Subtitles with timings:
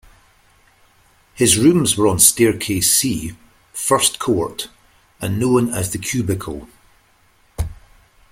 [1.35, 3.35] His rooms were on staircase C,
[3.71, 4.67] First Court,
[5.21, 6.67] and known as the 'Q-bicle'.